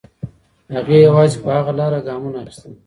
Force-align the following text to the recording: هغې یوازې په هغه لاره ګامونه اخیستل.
هغې 0.73 0.97
یوازې 1.07 1.37
په 1.43 1.49
هغه 1.57 1.71
لاره 1.79 1.99
ګامونه 2.07 2.37
اخیستل. 2.43 2.73